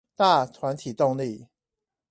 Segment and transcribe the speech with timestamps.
[0.15, 1.47] 大團體動力